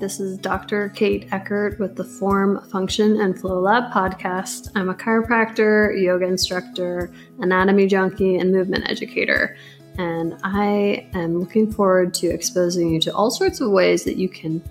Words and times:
This 0.00 0.18
is 0.18 0.38
Dr. 0.38 0.88
Kate 0.88 1.28
Eckert 1.30 1.78
with 1.78 1.94
the 1.94 2.04
Form, 2.04 2.66
Function, 2.70 3.20
and 3.20 3.38
Flow 3.38 3.60
Lab 3.60 3.92
podcast. 3.92 4.70
I'm 4.74 4.88
a 4.88 4.94
chiropractor, 4.94 6.02
yoga 6.02 6.24
instructor, 6.24 7.12
anatomy 7.38 7.86
junkie, 7.86 8.36
and 8.36 8.50
movement 8.50 8.88
educator. 8.88 9.58
And 9.98 10.38
I 10.42 11.06
am 11.12 11.38
looking 11.38 11.70
forward 11.70 12.14
to 12.14 12.28
exposing 12.28 12.94
you 12.94 13.00
to 13.00 13.14
all 13.14 13.30
sorts 13.30 13.60
of 13.60 13.72
ways 13.72 14.04
that 14.04 14.16
you 14.16 14.30
can 14.30 14.62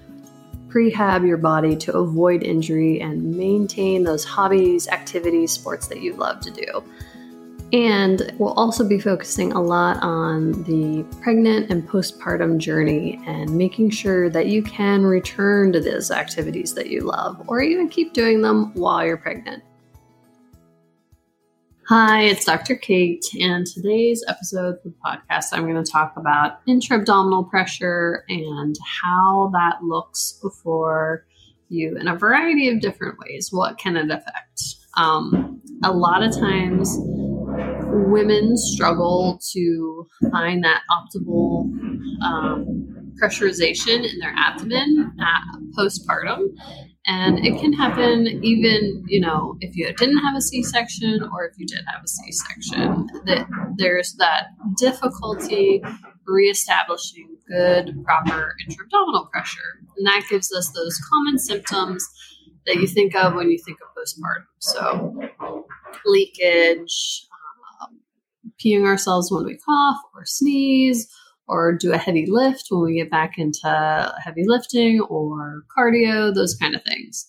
prehab 0.68 1.28
your 1.28 1.38
body 1.38 1.76
to 1.76 1.96
avoid 1.96 2.42
injury 2.42 3.00
and 3.00 3.38
maintain 3.38 4.06
those 4.06 4.26
hobbies, 4.26 4.88
activities, 4.88 5.52
sports 5.52 5.86
that 5.90 6.02
you 6.02 6.16
love 6.16 6.40
to 6.40 6.50
do. 6.50 6.84
And 7.72 8.34
we'll 8.40 8.54
also 8.54 8.88
be 8.88 9.00
focusing 9.00 9.52
a 9.52 9.62
lot 9.62 10.02
on 10.02 10.64
the 10.64 11.06
pregnant 11.22 11.70
and 11.70 11.88
postpartum 11.88 12.58
journey 12.58 13.22
and 13.28 13.56
making 13.56 13.92
sure 13.92 14.28
that 14.32 14.48
you 14.48 14.64
can 14.64 15.04
return 15.04 15.72
to 15.74 15.80
those 15.80 16.10
activities 16.10 16.74
that 16.74 16.88
you 16.88 17.02
love 17.02 17.44
or 17.48 17.62
even 17.62 17.88
keep 17.88 18.14
doing 18.14 18.42
them 18.42 18.74
while 18.74 19.06
you're 19.06 19.18
pregnant. 19.18 19.64
Hi, 21.90 22.24
it's 22.24 22.46
Dr. 22.46 22.76
Kate, 22.76 23.26
and 23.40 23.66
today's 23.66 24.24
episode 24.28 24.76
of 24.76 24.84
the 24.84 24.94
podcast, 25.04 25.46
I'm 25.54 25.64
going 25.64 25.84
to 25.84 25.92
talk 25.92 26.14
about 26.18 26.60
intra-abdominal 26.68 27.46
pressure 27.46 28.26
and 28.30 28.76
how 29.02 29.50
that 29.54 29.84
looks 29.84 30.40
before 30.42 31.26
you 31.68 31.98
in 31.98 32.08
a 32.08 32.16
variety 32.16 32.70
of 32.70 32.80
different 32.80 33.18
ways. 33.20 33.50
What 33.52 33.78
can 33.80 33.98
it 33.98 34.12
affect? 34.12 34.62
Um, 34.98 35.62
a 35.84 35.92
lot 35.92 36.22
of 36.22 36.32
times, 36.32 36.96
women 37.92 38.58
struggle 38.58 39.40
to 39.54 40.08
find 40.32 40.64
that 40.64 40.82
optimal 40.92 41.64
um, 42.24 43.14
pressurization 43.22 44.10
in 44.10 44.20
their 44.20 44.34
abdomen 44.36 45.14
at 45.20 45.60
postpartum. 45.78 46.48
And 47.06 47.44
it 47.44 47.60
can 47.60 47.74
happen 47.74 48.28
even, 48.44 49.04
you 49.08 49.20
know, 49.20 49.58
if 49.62 49.76
you 49.76 49.92
didn't 49.94 50.18
have 50.18 50.36
a 50.38 50.42
C 50.42 50.62
section 50.62 51.28
or 51.34 51.46
if 51.46 51.58
you 51.58 51.66
did 51.66 51.82
have 51.92 52.04
a 52.04 52.08
C 52.08 52.32
section, 52.32 53.08
that 53.26 53.48
there's 53.78 54.14
that 54.20 54.48
difficulty 54.78 55.82
reestablishing 56.28 57.36
good, 57.48 58.04
proper 58.04 58.54
intra 58.64 58.86
abdominal 58.86 59.28
pressure. 59.32 59.80
And 59.98 60.06
that 60.06 60.24
gives 60.30 60.54
us 60.54 60.70
those 60.72 61.00
common 61.12 61.40
symptoms 61.40 62.08
that 62.68 62.76
you 62.76 62.88
think 62.88 63.16
of 63.16 63.34
when 63.34 63.50
you 63.50 63.58
think 63.58 63.80
of 63.82 63.88
postpartum. 63.98 64.46
So, 64.60 65.16
leakage, 66.06 67.26
peeing 68.64 68.86
ourselves 68.86 69.32
when 69.32 69.46
we 69.46 69.58
cough 69.58 69.98
or 70.14 70.26
sneeze 70.26 71.08
or 71.48 71.74
do 71.76 71.92
a 71.92 71.98
heavy 71.98 72.26
lift 72.28 72.68
when 72.70 72.84
we 72.84 72.98
get 72.98 73.10
back 73.10 73.38
into 73.38 74.14
heavy 74.24 74.44
lifting 74.46 75.02
or 75.02 75.64
cardio, 75.76 76.34
those 76.34 76.56
kind 76.56 76.76
of 76.76 76.84
things. 76.84 77.28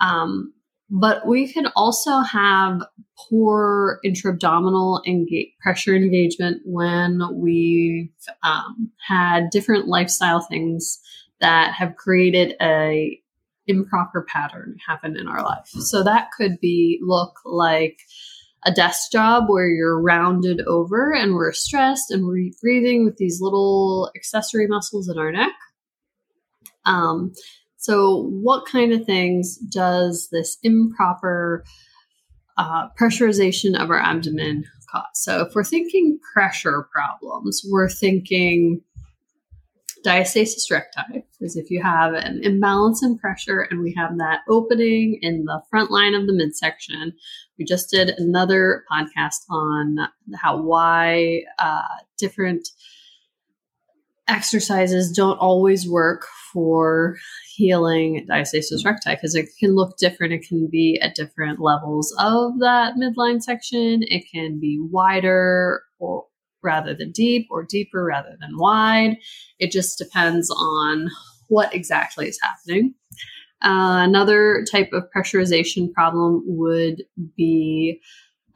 Um, 0.00 0.52
but 0.90 1.26
we 1.26 1.50
can 1.50 1.68
also 1.74 2.18
have 2.18 2.82
poor 3.18 4.00
intra-abdominal 4.04 5.02
engage- 5.06 5.52
pressure 5.60 5.94
engagement 5.94 6.60
when 6.64 7.22
we've 7.32 8.10
um, 8.42 8.90
had 9.06 9.50
different 9.50 9.88
lifestyle 9.88 10.40
things 10.40 11.00
that 11.40 11.72
have 11.72 11.96
created 11.96 12.54
a 12.60 13.18
improper 13.66 14.26
pattern 14.28 14.76
happen 14.86 15.16
in 15.16 15.26
our 15.26 15.42
life. 15.42 15.66
So 15.68 16.02
that 16.02 16.28
could 16.36 16.60
be 16.60 17.00
look 17.02 17.38
like 17.46 17.98
a 18.64 18.72
desk 18.72 19.12
job 19.12 19.44
where 19.48 19.68
you're 19.68 20.00
rounded 20.00 20.62
over 20.66 21.12
and 21.12 21.34
we're 21.34 21.52
stressed 21.52 22.10
and 22.10 22.26
we're 22.26 22.50
breathing 22.62 23.04
with 23.04 23.16
these 23.16 23.40
little 23.40 24.10
accessory 24.16 24.66
muscles 24.66 25.08
in 25.08 25.18
our 25.18 25.30
neck. 25.30 25.52
Um, 26.86 27.32
so, 27.76 28.30
what 28.30 28.66
kind 28.66 28.92
of 28.92 29.04
things 29.04 29.56
does 29.56 30.28
this 30.32 30.56
improper 30.62 31.64
uh, 32.56 32.88
pressurization 32.98 33.78
of 33.78 33.90
our 33.90 33.98
abdomen 33.98 34.64
cause? 34.90 35.04
So, 35.14 35.42
if 35.42 35.54
we're 35.54 35.64
thinking 35.64 36.18
pressure 36.32 36.88
problems, 36.92 37.62
we're 37.70 37.90
thinking 37.90 38.80
diastasis 40.04 40.70
recti 40.70 41.24
is 41.40 41.56
if 41.56 41.70
you 41.70 41.82
have 41.82 42.12
an 42.12 42.40
imbalance 42.42 43.02
in 43.02 43.18
pressure 43.18 43.62
and 43.62 43.80
we 43.80 43.94
have 43.96 44.18
that 44.18 44.40
opening 44.48 45.18
in 45.22 45.44
the 45.44 45.62
front 45.70 45.90
line 45.90 46.14
of 46.14 46.26
the 46.26 46.34
midsection. 46.34 47.12
We 47.58 47.64
just 47.64 47.90
did 47.90 48.10
another 48.18 48.84
podcast 48.90 49.44
on 49.50 49.96
how 50.34 50.60
why 50.60 51.42
uh, 51.58 51.82
different 52.18 52.68
exercises 54.28 55.12
don't 55.12 55.38
always 55.38 55.88
work 55.88 56.26
for 56.52 57.16
healing 57.54 58.26
diastasis 58.28 58.84
recti 58.84 59.14
because 59.14 59.34
it 59.34 59.48
can 59.58 59.74
look 59.74 59.96
different. 59.96 60.32
It 60.32 60.46
can 60.46 60.68
be 60.70 60.98
at 61.00 61.14
different 61.14 61.60
levels 61.60 62.14
of 62.18 62.58
that 62.60 62.94
midline 62.94 63.42
section. 63.42 64.02
It 64.02 64.24
can 64.32 64.60
be 64.60 64.78
wider 64.80 65.82
or 65.98 66.24
rather 66.64 66.94
than 66.94 67.12
deep 67.12 67.46
or 67.50 67.64
deeper 67.64 68.04
rather 68.04 68.36
than 68.40 68.56
wide. 68.56 69.16
It 69.58 69.70
just 69.70 69.98
depends 69.98 70.50
on 70.50 71.10
what 71.48 71.74
exactly 71.74 72.28
is 72.28 72.38
happening. 72.42 72.94
Uh, 73.62 74.02
another 74.02 74.64
type 74.70 74.90
of 74.92 75.04
pressurization 75.16 75.92
problem 75.92 76.42
would 76.46 77.02
be 77.36 78.00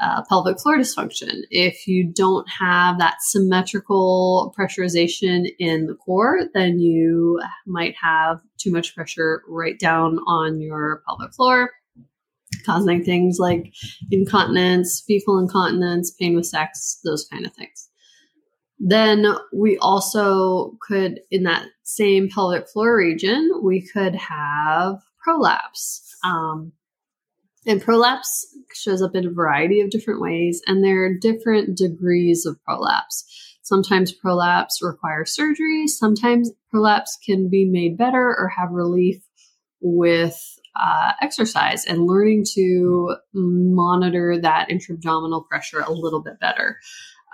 uh, 0.00 0.22
pelvic 0.28 0.60
floor 0.60 0.78
dysfunction. 0.78 1.40
If 1.50 1.86
you 1.86 2.12
don't 2.12 2.46
have 2.48 2.98
that 2.98 3.16
symmetrical 3.20 4.54
pressurization 4.58 5.46
in 5.58 5.86
the 5.86 5.94
core, 5.94 6.42
then 6.54 6.78
you 6.78 7.40
might 7.66 7.94
have 8.00 8.40
too 8.58 8.70
much 8.70 8.94
pressure 8.94 9.42
right 9.48 9.78
down 9.78 10.18
on 10.26 10.60
your 10.60 11.02
pelvic 11.06 11.34
floor, 11.34 11.70
causing 12.64 13.02
things 13.02 13.38
like 13.38 13.72
incontinence, 14.10 15.02
fecal 15.06 15.38
incontinence, 15.38 16.12
pain 16.12 16.36
with 16.36 16.46
sex, 16.46 17.00
those 17.04 17.26
kind 17.30 17.46
of 17.46 17.52
things. 17.54 17.87
Then 18.80 19.26
we 19.52 19.76
also 19.78 20.76
could, 20.80 21.20
in 21.30 21.42
that 21.44 21.66
same 21.82 22.28
pelvic 22.28 22.68
floor 22.68 22.96
region, 22.96 23.50
we 23.62 23.80
could 23.80 24.14
have 24.14 25.00
prolapse. 25.22 26.14
Um, 26.24 26.72
and 27.66 27.82
prolapse 27.82 28.46
shows 28.72 29.02
up 29.02 29.14
in 29.14 29.26
a 29.26 29.30
variety 29.30 29.80
of 29.80 29.90
different 29.90 30.20
ways, 30.20 30.62
and 30.66 30.82
there 30.82 31.04
are 31.04 31.14
different 31.14 31.76
degrees 31.76 32.46
of 32.46 32.62
prolapse. 32.64 33.24
Sometimes 33.62 34.12
prolapse 34.12 34.80
requires 34.80 35.34
surgery, 35.34 35.86
sometimes 35.88 36.50
prolapse 36.70 37.18
can 37.22 37.50
be 37.50 37.66
made 37.66 37.98
better 37.98 38.34
or 38.38 38.48
have 38.56 38.70
relief 38.70 39.22
with 39.80 40.58
uh, 40.80 41.12
exercise 41.20 41.84
and 41.84 42.06
learning 42.06 42.44
to 42.54 43.16
monitor 43.34 44.38
that 44.40 44.70
intra 44.70 44.94
abdominal 44.94 45.42
pressure 45.42 45.80
a 45.80 45.92
little 45.92 46.22
bit 46.22 46.38
better. 46.40 46.78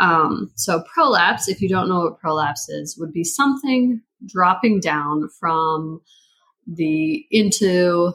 Um, 0.00 0.50
so 0.56 0.82
prolapse, 0.92 1.48
if 1.48 1.60
you 1.60 1.68
don't 1.68 1.88
know 1.88 2.00
what 2.00 2.18
prolapse 2.18 2.68
is, 2.68 2.96
would 2.98 3.12
be 3.12 3.24
something 3.24 4.00
dropping 4.26 4.80
down 4.80 5.28
from 5.38 6.00
the 6.66 7.24
into 7.30 8.12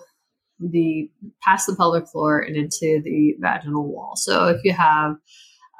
the 0.60 1.10
past 1.42 1.68
the 1.68 1.76
pelvic 1.76 2.08
floor 2.08 2.40
and 2.40 2.56
into 2.56 3.02
the 3.04 3.36
vaginal 3.40 3.88
wall. 3.88 4.16
So 4.16 4.48
if 4.48 4.62
you 4.64 4.74
have 4.74 5.16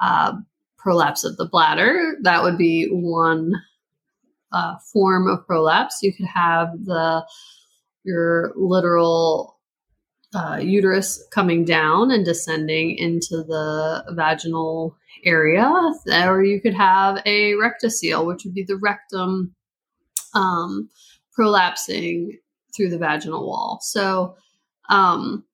uh, 0.00 0.32
prolapse 0.78 1.24
of 1.24 1.36
the 1.36 1.46
bladder, 1.46 2.16
that 2.22 2.42
would 2.42 2.56
be 2.56 2.88
one 2.90 3.52
uh, 4.52 4.76
form 4.92 5.28
of 5.28 5.46
prolapse. 5.46 6.02
You 6.02 6.14
could 6.14 6.26
have 6.26 6.68
the 6.84 7.26
your 8.04 8.52
literal 8.56 9.59
uh, 10.34 10.58
uterus 10.62 11.22
coming 11.32 11.64
down 11.64 12.10
and 12.10 12.24
descending 12.24 12.96
into 12.96 13.42
the 13.42 14.04
vaginal 14.10 14.96
area, 15.24 15.68
or 16.24 16.42
you 16.42 16.60
could 16.60 16.74
have 16.74 17.20
a 17.26 17.52
rectocele, 17.54 18.26
which 18.26 18.44
would 18.44 18.54
be 18.54 18.64
the 18.64 18.76
rectum 18.76 19.54
um, 20.34 20.88
prolapsing 21.36 22.28
through 22.74 22.90
the 22.90 22.98
vaginal 22.98 23.46
wall. 23.46 23.80
So, 23.82 24.36
um, 24.88 25.44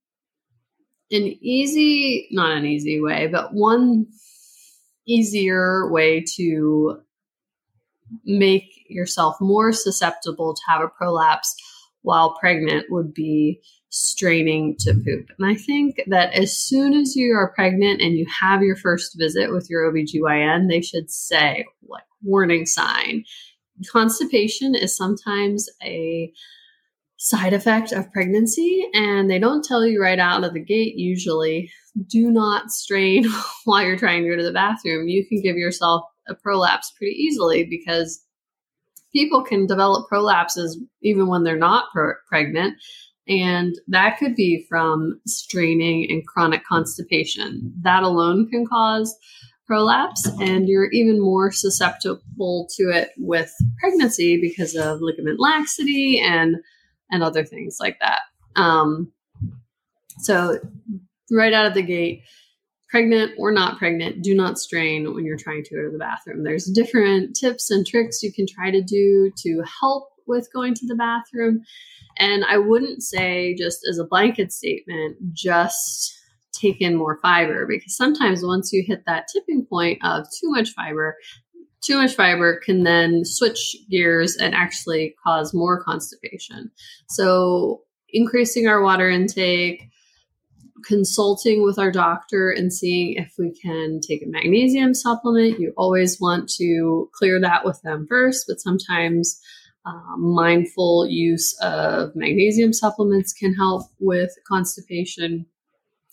an 1.11 1.37
easy, 1.41 2.29
not 2.33 2.57
an 2.57 2.67
easy 2.67 3.01
way, 3.01 3.29
but 3.29 3.55
one 3.55 4.07
easier 5.07 5.91
way 5.91 6.25
to 6.37 7.01
make 8.25 8.85
yourself 8.89 9.37
more 9.41 9.73
susceptible 9.73 10.55
to 10.55 10.63
have 10.69 10.83
a 10.83 10.89
prolapse 10.89 11.55
while 12.03 12.37
pregnant 12.39 12.87
would 12.91 13.15
be 13.15 13.61
straining 13.97 14.77
to 14.81 14.93
poop. 14.93 15.31
And 15.39 15.47
I 15.47 15.55
think 15.55 16.03
that 16.09 16.35
as 16.35 16.59
soon 16.59 16.93
as 16.93 17.17
you 17.17 17.33
are 17.33 17.55
pregnant 17.55 18.03
and 18.03 18.15
you 18.15 18.27
have 18.41 18.63
your 18.63 18.77
first 18.77 19.17
visit 19.19 19.51
with 19.51 19.71
your 19.71 19.91
OBGYN, 19.91 20.69
they 20.69 20.83
should 20.83 21.11
say, 21.11 21.65
like, 21.89 22.05
warning 22.23 22.67
sign. 22.67 23.25
Constipation 23.91 24.75
is 24.75 24.97
sometimes 24.97 25.69
a 25.83 26.31
side 27.17 27.55
effect 27.55 27.93
of 27.93 28.13
pregnancy, 28.13 28.87
and 28.93 29.31
they 29.31 29.39
don't 29.39 29.65
tell 29.65 29.87
you 29.87 30.03
right 30.03 30.19
out 30.19 30.45
of 30.45 30.53
the 30.53 30.61
gate 30.61 30.97
usually. 30.97 31.71
Do 32.09 32.31
not 32.31 32.71
strain 32.71 33.25
while 33.65 33.83
you're 33.83 33.99
trying 33.99 34.25
to 34.25 34.29
go 34.29 34.37
to 34.37 34.43
the 34.43 34.53
bathroom. 34.53 35.09
You 35.09 35.27
can 35.27 35.41
give 35.41 35.57
yourself 35.57 36.05
a 36.29 36.35
prolapse 36.35 36.93
pretty 36.99 37.15
easily 37.15 37.65
because 37.65 38.23
people 39.11 39.43
can 39.43 39.67
develop 39.67 40.07
prolapses 40.13 40.77
even 41.03 41.29
when 41.29 41.45
they're 41.45 41.57
not 41.57 41.87
pregnant. 42.29 42.75
And 43.29 43.75
that 43.89 44.19
could 44.19 44.37
be 44.37 44.65
from 44.69 45.21
straining 45.27 46.07
and 46.11 46.27
chronic 46.27 46.65
constipation. 46.65 47.73
That 47.83 48.03
alone 48.03 48.49
can 48.49 48.67
cause 48.67 49.17
prolapse, 49.67 50.25
and 50.41 50.69
you're 50.69 50.91
even 50.93 51.21
more 51.21 51.51
susceptible 51.51 52.69
to 52.77 52.85
it 52.91 53.11
with 53.19 53.53
pregnancy 53.81 54.41
because 54.41 54.77
of 54.77 55.01
ligament 55.01 55.41
laxity 55.41 56.21
and 56.25 56.57
and 57.11 57.23
other 57.23 57.45
things 57.45 57.79
like 57.81 57.99
that. 58.01 58.21
Um, 58.55 59.13
so, 60.21 60.59
right 61.31 61.53
out 61.53 61.67
of 61.67 61.75
the 61.75 61.83
gate, 61.83 62.23
pregnant 62.89 63.33
or 63.39 63.51
not 63.51 63.79
pregnant, 63.79 64.23
do 64.23 64.35
not 64.35 64.59
strain 64.59 65.15
when 65.15 65.25
you're 65.25 65.37
trying 65.37 65.65
to 65.65 65.75
go 65.75 65.83
to 65.83 65.91
the 65.91 65.99
bathroom. 65.99 66.45
There's 66.45 66.67
different 66.67 67.37
tips 67.37 67.71
and 67.71 67.87
tricks 67.87 68.23
you 68.23 68.33
can 68.33 68.47
try 68.47 68.71
to 68.71 68.83
do 68.83 69.31
to 69.43 69.63
help 69.81 70.09
with 70.27 70.53
going 70.53 70.75
to 70.75 70.87
the 70.87 70.95
bathroom. 70.95 71.63
And 72.19 72.45
I 72.45 72.59
wouldn't 72.59 73.03
say, 73.03 73.55
just 73.55 73.81
as 73.89 73.99
a 73.99 74.05
blanket 74.05 74.53
statement, 74.53 75.17
just 75.33 76.15
take 76.53 76.81
in 76.81 76.97
more 76.97 77.19
fiber 77.21 77.67
because 77.67 77.97
sometimes 77.97 78.43
once 78.43 78.73
you 78.73 78.83
hit 78.87 79.05
that 79.07 79.29
tipping 79.33 79.67
point 79.67 79.99
of 80.03 80.25
too 80.41 80.51
much 80.51 80.71
fiber, 80.71 81.17
too 81.83 81.97
much 82.01 82.15
fiber 82.15 82.61
can 82.65 82.85
then 82.85 83.25
switch 83.25 83.77
gears 83.91 84.37
and 84.37 84.55
actually 84.55 85.15
cause 85.23 85.55
more 85.55 85.83
constipation. 85.83 86.71
So, 87.09 87.83
increasing 88.09 88.67
our 88.67 88.83
water 88.83 89.11
intake, 89.11 89.91
consulting 90.87 91.63
with 91.63 91.79
our 91.79 91.91
doctor 91.91 92.51
and 92.51 92.73
seeing 92.73 93.15
if 93.15 93.35
we 93.39 93.53
can 93.53 94.01
take 94.01 94.23
a 94.23 94.29
magnesium 94.29 94.95
supplement. 94.95 95.59
You 95.59 95.73
always 95.77 96.21
want 96.21 96.49
to 96.59 97.11
clear 97.13 97.41
that 97.41 97.65
with 97.65 97.81
them 97.83 98.07
first, 98.09 98.45
but 98.49 98.61
sometimes 98.61 99.41
uh, 99.87 100.17
mindful 100.17 101.07
use 101.09 101.57
of 101.63 102.11
magnesium 102.15 102.73
supplements 102.73 103.33
can 103.33 103.55
help 103.55 103.85
with 104.01 104.31
constipation. 104.47 105.47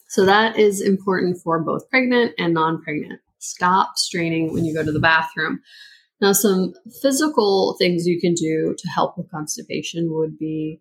So, 0.10 0.26
that 0.26 0.60
is 0.60 0.80
important 0.80 1.40
for 1.44 1.60
both 1.60 1.90
pregnant 1.90 2.34
and 2.38 2.54
non 2.54 2.82
pregnant. 2.82 3.20
Stop 3.40 3.98
straining 3.98 4.54
when 4.54 4.64
you 4.64 4.74
go 4.74 4.84
to 4.84 4.92
the 4.92 5.00
bathroom. 5.00 5.62
Now, 6.22 6.32
some 6.32 6.74
physical 7.02 7.76
things 7.80 8.06
you 8.06 8.22
can 8.22 8.34
do 8.34 8.76
to 8.78 8.88
help 8.90 9.18
with 9.18 9.32
constipation 9.32 10.14
would 10.14 10.38
be 10.38 10.80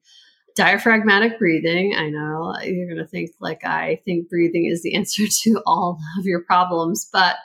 diaphragmatic 0.54 1.38
breathing. 1.38 1.94
I 1.96 2.10
know 2.10 2.54
you're 2.62 2.86
going 2.86 3.04
to 3.04 3.06
think 3.06 3.30
like 3.40 3.64
I 3.64 4.00
think 4.04 4.28
breathing 4.28 4.66
is 4.66 4.82
the 4.82 4.94
answer 4.96 5.24
to 5.44 5.62
all 5.66 5.98
of 6.18 6.26
your 6.26 6.42
problems, 6.42 7.08
but 7.12 7.36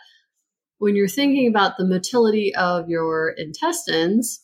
when 0.80 0.96
you're 0.96 1.08
thinking 1.08 1.48
about 1.48 1.78
the 1.78 1.88
motility 1.88 2.54
of 2.56 2.88
your 2.88 3.30
intestines, 3.30 4.42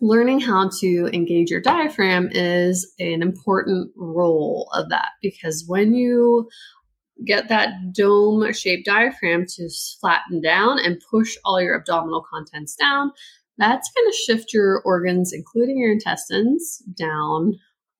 learning 0.00 0.40
how 0.40 0.70
to 0.80 1.10
engage 1.12 1.50
your 1.50 1.60
diaphragm 1.60 2.28
is 2.32 2.92
an 2.98 3.22
important 3.22 3.92
role 3.96 4.68
of 4.74 4.88
that 4.88 5.08
because 5.20 5.64
when 5.66 5.94
you 5.94 6.48
get 7.26 7.48
that 7.48 7.92
dome 7.92 8.50
shaped 8.52 8.86
diaphragm 8.86 9.44
to 9.46 9.68
flatten 10.00 10.40
down 10.40 10.78
and 10.78 11.02
push 11.10 11.36
all 11.44 11.60
your 11.60 11.78
abdominal 11.78 12.24
contents 12.32 12.74
down, 12.74 13.12
that's 13.58 13.90
going 13.94 14.10
to 14.10 14.16
shift 14.16 14.54
your 14.54 14.80
organs, 14.86 15.32
including 15.32 15.76
your 15.78 15.92
intestines, 15.92 16.82
down, 16.96 17.58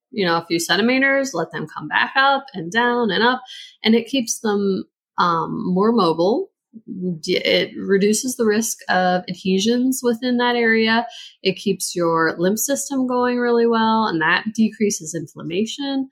you 0.09 0.25
know, 0.25 0.37
a 0.37 0.45
few 0.47 0.59
centimeters, 0.59 1.33
let 1.33 1.51
them 1.51 1.67
come 1.67 1.87
back 1.87 2.13
up 2.15 2.45
and 2.53 2.71
down 2.71 3.11
and 3.11 3.23
up, 3.23 3.41
and 3.83 3.93
it 3.93 4.07
keeps 4.07 4.39
them 4.39 4.85
um, 5.19 5.71
more 5.73 5.91
mobile. 5.91 6.50
It 6.87 7.71
reduces 7.77 8.35
the 8.35 8.45
risk 8.45 8.79
of 8.89 9.23
adhesions 9.27 10.01
within 10.03 10.37
that 10.37 10.55
area. 10.55 11.05
It 11.43 11.57
keeps 11.57 11.95
your 11.95 12.35
lymph 12.37 12.59
system 12.59 13.07
going 13.07 13.39
really 13.39 13.67
well, 13.67 14.05
and 14.05 14.21
that 14.21 14.45
decreases 14.53 15.13
inflammation 15.13 16.09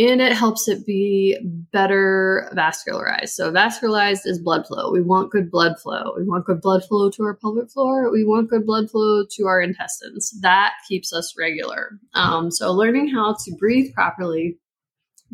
and 0.00 0.22
it 0.22 0.32
helps 0.32 0.66
it 0.66 0.86
be 0.86 1.38
better 1.72 2.50
vascularized. 2.56 3.30
So, 3.30 3.52
vascularized 3.52 4.22
is 4.24 4.38
blood 4.38 4.66
flow. 4.66 4.90
We 4.90 5.02
want 5.02 5.30
good 5.30 5.50
blood 5.50 5.78
flow. 5.78 6.14
We 6.16 6.24
want 6.24 6.46
good 6.46 6.62
blood 6.62 6.84
flow 6.84 7.10
to 7.10 7.22
our 7.24 7.36
pelvic 7.36 7.70
floor. 7.70 8.10
We 8.10 8.24
want 8.24 8.48
good 8.48 8.64
blood 8.64 8.90
flow 8.90 9.24
to 9.30 9.46
our 9.46 9.60
intestines. 9.60 10.32
That 10.40 10.72
keeps 10.88 11.12
us 11.12 11.34
regular. 11.38 11.98
Um, 12.14 12.50
so, 12.50 12.72
learning 12.72 13.08
how 13.08 13.36
to 13.44 13.56
breathe 13.58 13.92
properly, 13.92 14.58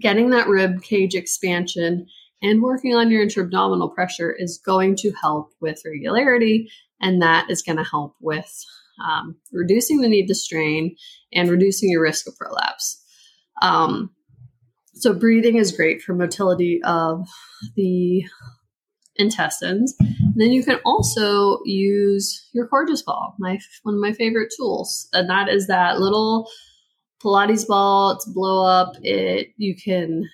getting 0.01 0.31
that 0.31 0.49
rib 0.49 0.83
cage 0.83 1.15
expansion, 1.15 2.09
and 2.43 2.63
working 2.63 2.95
on 2.95 3.11
your 3.11 3.23
intra-abdominal 3.23 3.91
pressure 3.91 4.33
is 4.33 4.61
going 4.65 4.97
to 4.97 5.13
help 5.21 5.53
with 5.61 5.83
regularity, 5.85 6.71
and 7.01 7.23
that 7.23 7.51
is 7.51 7.63
going 7.63 7.79
to 7.79 7.85
help 7.85 8.15
with 8.21 8.65
um, 9.05 9.37
reducing 9.53 10.01
the 10.01 10.09
need 10.09 10.27
to 10.27 10.35
strain 10.35 10.97
and 11.33 11.51
reducing 11.51 11.91
your 11.91 12.03
risk 12.03 12.27
of 12.27 12.37
prolapse. 12.37 13.03
Um, 13.63 14.11
so 14.95 15.13
breathing 15.13 15.57
is 15.57 15.77
great 15.77 16.01
for 16.01 16.15
motility 16.15 16.81
of 16.85 17.29
the 17.75 18.25
intestines. 19.17 19.95
And 19.99 20.35
then 20.37 20.53
you 20.53 20.63
can 20.65 20.79
also 20.85 21.59
use 21.65 22.49
your 22.53 22.67
Coregeous 22.67 23.03
ball, 23.03 23.35
my 23.39 23.59
one 23.83 23.95
of 23.95 24.01
my 24.01 24.13
favorite 24.13 24.53
tools, 24.57 25.09
and 25.13 25.29
that 25.29 25.49
is 25.49 25.67
that 25.67 25.99
little 25.99 26.49
Pilates 27.23 27.67
ball. 27.67 28.13
It's 28.13 28.27
blow 28.27 28.65
up. 28.67 28.95
It 29.03 29.49
you 29.57 29.75
can 29.75 30.29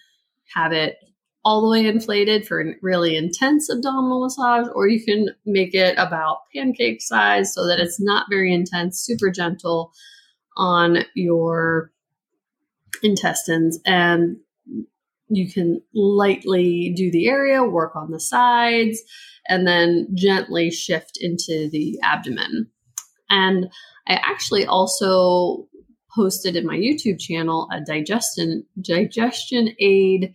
have 0.54 0.72
it 0.72 0.96
all 1.44 1.60
the 1.60 1.68
way 1.68 1.86
inflated 1.86 2.46
for 2.46 2.60
a 2.60 2.74
really 2.82 3.16
intense 3.16 3.68
abdominal 3.68 4.22
massage, 4.22 4.66
or 4.74 4.88
you 4.88 5.04
can 5.04 5.28
make 5.44 5.74
it 5.74 5.94
about 5.98 6.38
pancake 6.54 7.02
size 7.02 7.52
so 7.52 7.66
that 7.66 7.80
it's 7.80 8.00
not 8.00 8.26
very 8.30 8.52
intense, 8.54 9.00
super 9.00 9.30
gentle 9.30 9.92
on 10.56 10.98
your 11.14 11.90
intestines. 13.02 13.80
And 13.84 14.36
you 15.28 15.50
can 15.50 15.80
lightly 15.94 16.92
do 16.94 17.10
the 17.10 17.26
area, 17.26 17.64
work 17.64 17.96
on 17.96 18.10
the 18.10 18.20
sides, 18.20 19.02
and 19.48 19.66
then 19.66 20.08
gently 20.14 20.70
shift 20.70 21.18
into 21.20 21.68
the 21.70 21.98
abdomen. 22.02 22.68
And 23.30 23.70
I 24.06 24.14
actually 24.22 24.66
also 24.66 25.66
posted 26.14 26.54
in 26.54 26.66
my 26.66 26.76
YouTube 26.76 27.18
channel 27.18 27.68
a 27.72 27.80
digestion 27.80 28.64
digestion 28.80 29.74
aid 29.80 30.34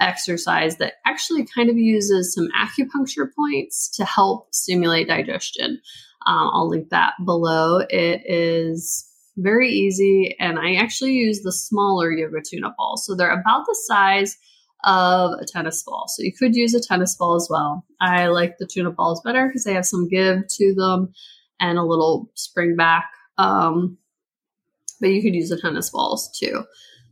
exercise 0.00 0.76
that 0.76 0.94
actually 1.06 1.46
kind 1.54 1.70
of 1.70 1.76
uses 1.76 2.34
some 2.34 2.48
acupuncture 2.60 3.28
points 3.36 3.88
to 3.96 4.04
help 4.04 4.54
stimulate 4.54 5.08
digestion. 5.08 5.80
Uh, 6.26 6.48
I'll 6.52 6.68
link 6.68 6.90
that 6.90 7.14
below. 7.24 7.78
It 7.88 8.22
is 8.26 9.04
very 9.36 9.70
easy. 9.70 10.36
And 10.38 10.58
I 10.58 10.74
actually 10.74 11.12
use 11.12 11.42
the 11.42 11.52
smaller 11.52 12.10
yoga 12.12 12.40
tune-up 12.48 12.76
balls. 12.76 13.06
So 13.06 13.14
they're 13.14 13.40
about 13.40 13.66
the 13.66 13.76
size 13.86 14.36
of 14.84 15.32
a 15.40 15.44
tennis 15.44 15.82
ball. 15.82 16.06
So 16.08 16.22
you 16.22 16.32
could 16.32 16.54
use 16.54 16.74
a 16.74 16.80
tennis 16.80 17.16
ball 17.16 17.34
as 17.34 17.48
well. 17.50 17.84
I 18.00 18.26
like 18.26 18.58
the 18.58 18.66
tune-up 18.66 18.96
balls 18.96 19.20
better 19.24 19.46
because 19.46 19.64
they 19.64 19.74
have 19.74 19.86
some 19.86 20.08
give 20.08 20.46
to 20.48 20.74
them 20.74 21.12
and 21.60 21.78
a 21.78 21.84
little 21.84 22.30
spring 22.34 22.76
back. 22.76 23.10
Um, 23.38 23.98
but 25.00 25.10
you 25.10 25.22
could 25.22 25.34
use 25.34 25.48
the 25.48 25.60
tennis 25.60 25.90
balls 25.90 26.36
too. 26.38 26.64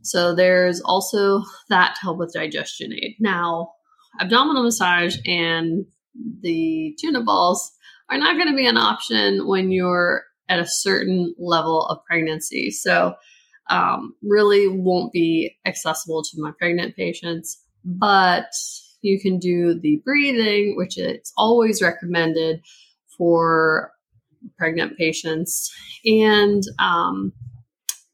So 0.07 0.35
there's 0.35 0.81
also 0.81 1.43
that 1.69 1.95
to 1.95 2.01
help 2.01 2.17
with 2.17 2.33
digestion 2.33 2.93
aid. 2.93 3.15
Now, 3.19 3.73
abdominal 4.19 4.63
massage 4.63 5.17
and 5.25 5.85
the 6.41 6.95
tune-up 6.99 7.25
balls 7.25 7.71
are 8.09 8.17
not 8.17 8.35
going 8.37 8.49
to 8.49 8.55
be 8.55 8.67
an 8.67 8.77
option 8.77 9.47
when 9.47 9.71
you're 9.71 10.23
at 10.49 10.59
a 10.59 10.65
certain 10.65 11.35
level 11.37 11.85
of 11.87 12.03
pregnancy. 12.05 12.71
So, 12.71 13.15
um, 13.69 14.15
really 14.23 14.67
won't 14.67 15.11
be 15.11 15.57
accessible 15.65 16.23
to 16.23 16.41
my 16.41 16.51
pregnant 16.57 16.95
patients, 16.95 17.61
but 17.83 18.49
you 19.01 19.19
can 19.19 19.39
do 19.39 19.77
the 19.79 20.01
breathing, 20.05 20.75
which 20.77 20.97
is 20.97 21.33
always 21.37 21.81
recommended 21.81 22.61
for 23.17 23.91
pregnant 24.57 24.97
patients, 24.97 25.69
and 26.05 26.63
um, 26.79 27.33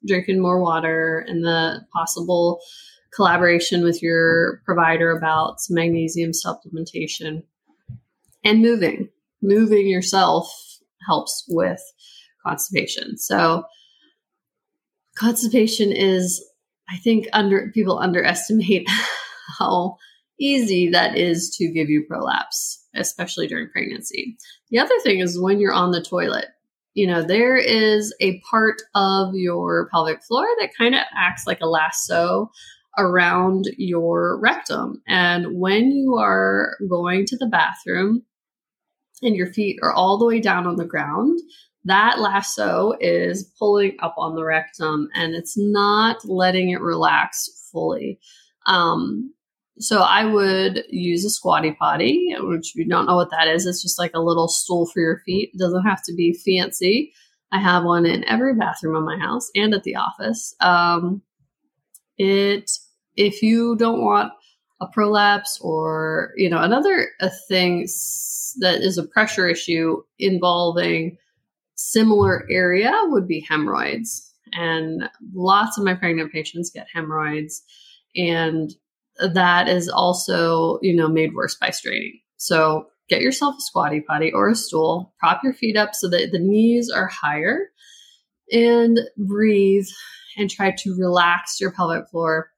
drinking 0.06 0.42
more 0.42 0.62
water 0.62 1.26
and 1.28 1.44
the 1.44 1.86
possible 1.94 2.62
collaboration 3.16 3.84
with 3.84 4.02
your 4.02 4.62
provider 4.66 5.12
about 5.12 5.60
some 5.62 5.76
magnesium 5.76 6.32
supplementation 6.32 7.44
and 8.44 8.62
moving. 8.62 9.10
Moving 9.42 9.88
yourself 9.88 10.48
helps 11.06 11.46
with 11.50 11.82
constipation. 12.46 13.18
So 13.18 13.64
constipation 15.18 15.92
is, 15.92 16.44
I 16.90 16.98
think, 16.98 17.28
under 17.34 17.72
people 17.74 18.00
underestimate 18.00 18.88
how 19.60 19.98
easy 20.40 20.90
that 20.90 21.18
is 21.18 21.50
to 21.58 21.68
give 21.72 21.90
you 21.90 22.06
prolapse, 22.08 22.86
especially 22.96 23.48
during 23.48 23.70
pregnancy. 23.70 24.38
The 24.70 24.80
other 24.80 24.98
thing 25.04 25.20
is 25.20 25.40
when 25.40 25.60
you're 25.60 25.74
on 25.74 25.92
the 25.92 26.02
toilet. 26.02 26.48
You 26.94 27.08
know, 27.08 27.24
there 27.24 27.56
is 27.56 28.14
a 28.20 28.40
part 28.42 28.82
of 28.94 29.34
your 29.34 29.90
pelvic 29.90 30.24
floor 30.24 30.46
that 30.60 30.76
kind 30.78 30.94
of 30.94 31.02
acts 31.16 31.48
like 31.48 31.60
a 31.62 31.68
lasso 31.68 32.52
around 32.98 33.66
your 33.78 34.40
rectum. 34.40 35.02
And 35.08 35.60
when 35.60 35.92
you 35.92 36.16
are 36.18 36.78
going 36.88 37.26
to 37.26 37.38
the 37.38 37.48
bathroom 37.48 38.24
and 39.24 39.36
your 39.36 39.52
feet 39.52 39.80
are 39.82 39.92
all 39.92 40.18
the 40.18 40.26
way 40.26 40.40
down 40.40 40.68
on 40.68 40.76
the 40.76 40.86
ground, 40.86 41.40
that 41.86 42.20
lasso 42.20 42.94
is 43.00 43.52
pulling 43.58 43.98
up 44.00 44.16
on 44.18 44.36
the 44.36 44.44
rectum 44.44 45.10
and 45.16 45.34
it's 45.34 45.58
not 45.58 46.24
letting 46.26 46.70
it 46.70 46.82
relax 46.82 47.70
fully. 47.72 48.20
Um, 48.68 49.34
so 49.80 50.02
I 50.02 50.26
would 50.26 50.84
use 50.90 51.26
a 51.26 51.30
squatty 51.30 51.72
potty, 51.72 52.36
which 52.40 52.76
you 52.76 52.88
don't 52.88 53.08
know 53.08 53.16
what 53.16 53.32
that 53.32 53.48
is. 53.48 53.66
It's 53.66 53.82
just 53.82 53.98
like 53.98 54.12
a 54.14 54.22
little 54.22 54.48
stool 54.48 54.86
for 54.86 55.00
your 55.00 55.22
feet. 55.26 55.52
It 55.54 55.58
doesn't 55.58 55.84
have 55.84 56.04
to 56.04 56.14
be 56.14 56.34
fancy. 56.34 57.14
I 57.52 57.60
have 57.60 57.84
one 57.84 58.06
in 58.06 58.24
every 58.26 58.56
bathroom 58.56 58.96
of 58.96 59.04
my 59.04 59.18
house 59.18 59.50
and 59.56 59.74
at 59.74 59.84
the 59.84 59.96
office. 59.96 60.56
Um, 60.60 61.22
it 62.18 62.72
if 63.16 63.42
you 63.42 63.76
don't 63.76 64.02
want 64.02 64.32
a 64.82 64.88
prolapse 64.88 65.60
or 65.62 66.34
you 66.36 66.50
know 66.50 66.62
another 66.62 67.10
thing 67.48 67.88
that 68.60 68.82
is 68.82 68.98
a 68.98 69.04
pressure 69.04 69.48
issue 69.48 70.02
involving 70.20 71.18
similar 71.76 72.46
area 72.50 72.92
would 73.06 73.28
be 73.28 73.46
hemorrhoids 73.48 74.32
and 74.54 75.10
lots 75.34 75.78
of 75.78 75.84
my 75.84 75.94
pregnant 75.94 76.32
patients 76.32 76.70
get 76.70 76.88
hemorrhoids 76.94 77.64
and 78.16 78.76
that 79.34 79.68
is 79.68 79.90
also 79.90 80.80
you 80.82 80.96
know 80.96 81.08
made 81.08 81.34
worse 81.34 81.56
by 81.56 81.70
straining 81.70 82.20
so 82.38 82.88
get 83.10 83.22
yourself 83.22 83.56
a 83.58 83.62
squatty 83.62 84.02
potty 84.02 84.32
or 84.32 84.50
a 84.50 84.56
stool 84.56 85.14
prop 85.20 85.42
your 85.44 85.54
feet 85.54 85.78
up 85.78 85.94
so 85.94 86.10
that 86.10 86.30
the 86.32 86.40
knees 86.40 86.90
are 86.90 87.08
higher 87.08 87.70
and 88.52 89.00
breathe 89.18 89.88
and 90.38 90.50
try 90.50 90.72
to 90.72 90.96
relax 90.98 91.60
your 91.60 91.72
pelvic 91.72 92.08
floor 92.10 92.50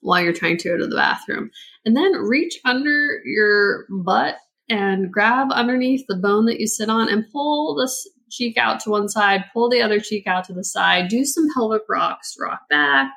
while 0.00 0.22
you're 0.22 0.32
trying 0.32 0.56
to 0.58 0.68
go 0.68 0.76
to 0.76 0.86
the 0.86 0.96
bathroom. 0.96 1.50
And 1.84 1.96
then 1.96 2.12
reach 2.12 2.58
under 2.64 3.20
your 3.24 3.86
butt 4.04 4.36
and 4.68 5.12
grab 5.12 5.48
underneath 5.52 6.04
the 6.08 6.16
bone 6.16 6.46
that 6.46 6.60
you 6.60 6.66
sit 6.66 6.88
on 6.88 7.08
and 7.08 7.24
pull 7.32 7.76
this 7.76 8.08
cheek 8.30 8.56
out 8.56 8.80
to 8.80 8.90
one 8.90 9.08
side, 9.08 9.44
pull 9.52 9.68
the 9.68 9.82
other 9.82 10.00
cheek 10.00 10.26
out 10.26 10.44
to 10.44 10.52
the 10.52 10.64
side, 10.64 11.08
do 11.08 11.24
some 11.24 11.46
pelvic 11.54 11.82
rocks, 11.88 12.36
rock 12.40 12.60
back, 12.68 13.12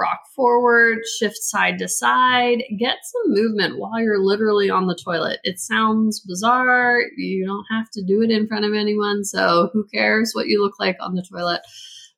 rock 0.00 0.20
forward, 0.34 0.98
shift 1.18 1.36
side 1.36 1.78
to 1.78 1.88
side, 1.88 2.62
get 2.78 2.96
some 3.04 3.34
movement 3.34 3.78
while 3.78 4.00
you're 4.00 4.24
literally 4.24 4.70
on 4.70 4.86
the 4.86 4.98
toilet. 5.04 5.38
It 5.44 5.58
sounds 5.60 6.20
bizarre. 6.20 7.02
You 7.16 7.46
don't 7.46 7.66
have 7.70 7.90
to 7.92 8.02
do 8.02 8.22
it 8.22 8.30
in 8.30 8.48
front 8.48 8.64
of 8.64 8.74
anyone, 8.74 9.24
so 9.24 9.68
who 9.72 9.86
cares 9.92 10.32
what 10.32 10.46
you 10.46 10.62
look 10.62 10.80
like 10.80 10.96
on 11.00 11.14
the 11.14 11.26
toilet? 11.30 11.60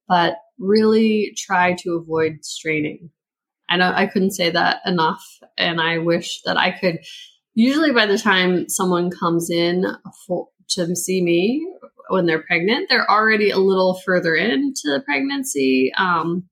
But 0.09 0.37
really 0.59 1.35
try 1.37 1.75
to 1.81 1.95
avoid 1.95 2.45
straining. 2.45 3.11
I 3.69 3.77
know 3.77 3.93
I 3.95 4.07
couldn't 4.07 4.33
say 4.33 4.51
that 4.51 4.81
enough, 4.87 5.25
and 5.59 5.81
I 5.81 5.99
wish 5.99 6.43
that 6.43 6.57
I 6.57 6.71
could. 6.71 6.99
Usually, 7.55 7.93
by 7.93 8.07
the 8.07 8.19
time 8.19 8.69
someone 8.69 9.11
comes 9.11 9.51
in 9.51 9.85
for, 10.27 10.49
to 10.71 10.95
see 10.95 11.23
me 11.23 11.67
when 12.09 12.27
they're 12.27 12.43
pregnant, 12.43 12.89
they're 12.89 13.11
already 13.11 13.51
a 13.51 13.59
little 13.59 14.01
further 14.05 14.35
into 14.35 14.83
the 14.85 15.03
pregnancy. 15.05 15.93
Um, 15.97 16.45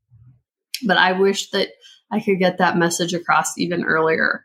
but 0.87 0.97
I 0.97 1.13
wish 1.13 1.51
that 1.51 1.69
I 2.11 2.21
could 2.21 2.39
get 2.39 2.59
that 2.59 2.77
message 2.77 3.15
across 3.15 3.57
even 3.59 3.85
earlier 3.85 4.45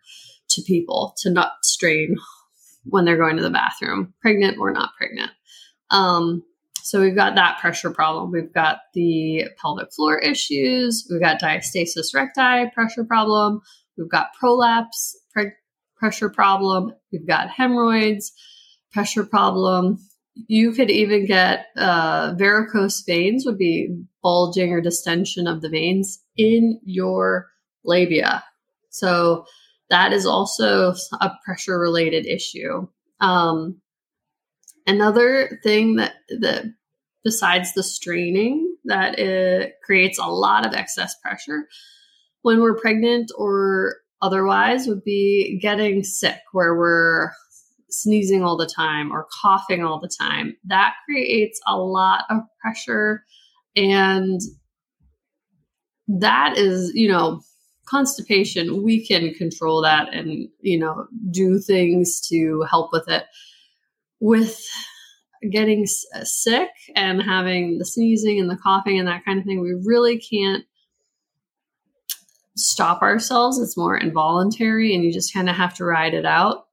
to 0.50 0.62
people 0.62 1.16
to 1.18 1.30
not 1.30 1.54
strain 1.64 2.16
when 2.86 3.06
they're 3.06 3.18
going 3.18 3.38
to 3.38 3.44
the 3.44 3.50
bathroom, 3.50 4.14
pregnant 4.22 4.58
or 4.60 4.72
not 4.72 4.92
pregnant. 4.98 5.32
Um, 5.90 6.44
so 6.84 7.02
we've 7.02 7.16
got 7.16 7.36
that 7.36 7.60
pressure 7.60 7.90
problem. 7.90 8.32
We've 8.32 8.54
got 8.54 8.78
the 8.94 9.46
pelvic 9.60 9.92
floor 9.92 10.20
issues. 10.20 11.08
We've 11.10 11.22
got 11.22 11.42
diastasis 11.42 12.14
recti 12.14 12.70
pressure 12.76 13.04
problem. 13.04 13.62
We've 13.98 14.10
got 14.10 14.34
prolapse 14.40 15.18
pre- 15.34 15.54
pressure 15.96 16.30
problem. 16.30 16.94
We've 17.12 17.28
got 17.28 17.50
hemorrhoids 17.50 18.34
pressure 18.92 19.26
problem. 19.26 19.98
You 20.36 20.74
could 20.74 20.92
even 20.92 21.26
get 21.26 21.68
uh, 21.78 22.36
varicose 22.38 23.04
veins, 23.06 23.46
would 23.46 23.58
be 23.58 23.96
bulging 24.22 24.72
or 24.74 24.82
distension 24.82 25.48
of 25.48 25.62
the 25.62 25.70
veins 25.70 26.22
in 26.38 26.80
your 26.84 27.48
labia. 27.84 28.44
So 28.90 29.46
that 29.90 30.14
is 30.14 30.26
also 30.26 30.94
a 31.22 31.32
pressure 31.46 31.80
related 31.80 32.26
issue. 32.26 32.88
Um, 33.22 33.82
Another 34.88 35.60
thing 35.64 35.96
that 35.96 36.14
that 36.30 36.66
besides 37.24 37.74
the 37.74 37.82
straining 37.82 38.76
that 38.86 39.18
it 39.18 39.78
creates 39.84 40.20
a 40.20 40.28
lot 40.28 40.66
of 40.66 40.74
excess 40.74 41.16
pressure 41.24 41.68
when 42.44 42.62
we're 42.62 42.78
pregnant 42.78 43.32
or 43.36 43.96
otherwise 44.22 44.86
would 44.88 45.04
be 45.04 45.58
getting 45.60 46.04
sick 46.04 46.38
where 46.52 46.76
we're 46.76 47.32
sneezing 48.02 48.44
all 48.44 48.58
the 48.58 48.70
time 48.74 49.12
or 49.12 49.28
coughing 49.42 49.84
all 49.84 50.00
the 50.00 50.12
time. 50.20 50.56
That 50.66 50.96
creates 51.06 51.60
a 51.68 51.78
lot 51.78 52.26
of 52.30 52.42
pressure 52.62 53.24
and 53.76 54.40
that 56.08 56.58
is, 56.58 56.92
you 56.94 57.08
know, 57.08 57.42
constipation, 57.86 58.84
we 58.84 59.06
can 59.06 59.34
control 59.34 59.82
that 59.82 60.14
and, 60.14 60.48
you 60.62 60.78
know, 60.78 61.08
do 61.32 61.60
things 61.60 62.20
to 62.30 62.66
help 62.70 62.92
with 62.92 63.08
it 63.10 63.26
with 64.20 64.60
getting 65.52 65.86
uh, 66.16 66.24
sick 66.24 66.70
and 66.96 67.22
having 67.22 67.78
the 67.78 67.86
sneezing 67.86 68.40
and 68.40 68.50
the 68.50 68.58
coughing 68.58 68.98
and 68.98 69.08
that 69.08 69.24
kind 69.26 69.40
of 69.40 69.46
thing, 69.46 69.62
we 69.62 69.76
really 69.86 70.18
can't 70.18 70.64
stop 72.56 73.02
ourselves. 73.02 73.60
It's 73.60 73.78
more 73.78 73.98
involuntary 73.98 74.96
and 74.96 75.04
you 75.04 75.12
just 75.12 75.34
kind 75.34 75.50
of 75.50 75.56
have 75.56 75.74
to 75.76 75.86
ride 75.86 76.14
it 76.14 76.26
out. 76.26 76.65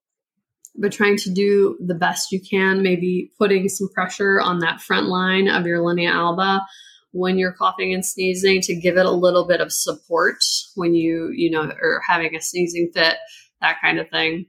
But 0.75 0.93
trying 0.93 1.19
to 1.19 1.31
do 1.31 1.76
the 1.85 1.95
best 1.95 2.33
you 2.33 2.41
can, 2.41 2.83
maybe 2.83 3.31
putting 3.38 3.69
some 3.69 3.88
pressure 3.91 4.41
on 4.41 4.61
that 4.61 4.81
front 4.81 5.09
line 5.09 5.49
of 5.49 5.67
your 5.67 5.83
linea 5.83 6.11
alba 6.11 6.67
when 7.12 7.37
you're 7.37 7.52
coughing 7.52 7.93
and 7.93 8.05
sneezing 8.05 8.62
to 8.62 8.75
give 8.75 8.97
it 8.97 9.05
a 9.05 9.11
little 9.11 9.47
bit 9.47 9.61
of 9.61 9.71
support 9.71 10.38
when 10.76 10.95
you, 10.95 11.31
you 11.35 11.50
know, 11.50 11.64
are 11.64 12.00
having 12.07 12.35
a 12.35 12.41
sneezing 12.41 12.91
fit, 12.95 13.17
that 13.61 13.81
kind 13.83 13.99
of 13.99 14.09
thing. 14.09 14.47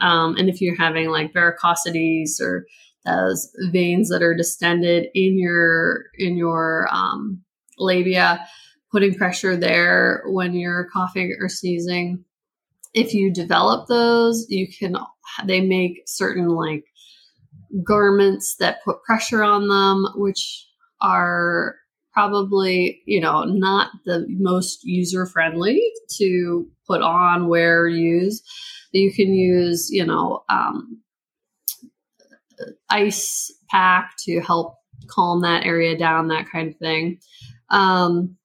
Um, 0.00 0.36
and 0.36 0.48
if 0.48 0.60
you're 0.60 0.76
having 0.76 1.10
like 1.10 1.32
varicosities 1.32 2.40
or 2.40 2.66
those 3.04 3.50
veins 3.72 4.10
that 4.10 4.22
are 4.22 4.34
distended 4.34 5.08
in 5.14 5.38
your 5.38 6.04
in 6.18 6.36
your 6.36 6.88
um, 6.92 7.42
labia, 7.78 8.46
putting 8.90 9.14
pressure 9.14 9.56
there 9.56 10.22
when 10.26 10.54
you're 10.54 10.88
coughing 10.92 11.36
or 11.40 11.48
sneezing. 11.48 12.24
If 12.94 13.14
you 13.14 13.32
develop 13.32 13.88
those, 13.88 14.46
you 14.50 14.68
can 14.68 14.96
they 15.44 15.60
make 15.60 16.02
certain 16.06 16.48
like 16.48 16.84
garments 17.84 18.56
that 18.60 18.82
put 18.84 19.02
pressure 19.02 19.42
on 19.42 19.68
them, 19.68 20.06
which 20.16 20.66
are 21.00 21.76
probably 22.12 23.02
you 23.06 23.20
know 23.20 23.44
not 23.44 23.90
the 24.04 24.26
most 24.28 24.80
user 24.84 25.26
friendly 25.26 25.82
to 26.18 26.66
put 26.86 27.00
on 27.02 27.48
wear 27.48 27.88
use 27.88 28.42
you 28.92 29.12
can 29.12 29.34
use, 29.34 29.90
you 29.90 30.04
know, 30.04 30.44
um, 30.48 31.00
ice 32.90 33.52
pack 33.70 34.12
to 34.20 34.40
help 34.40 34.76
calm 35.08 35.42
that 35.42 35.64
area 35.64 35.96
down, 35.96 36.28
that 36.28 36.46
kind 36.50 36.68
of 36.68 36.76
thing. 36.76 37.18
Um, 37.70 38.36